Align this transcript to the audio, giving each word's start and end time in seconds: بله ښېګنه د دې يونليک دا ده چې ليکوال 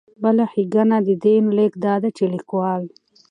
بله 0.21 0.45
ښېګنه 0.51 0.97
د 1.07 1.09
دې 1.23 1.33
يونليک 1.37 1.73
دا 1.85 1.93
ده 2.01 2.09
چې 2.17 2.23
ليکوال 2.33 2.83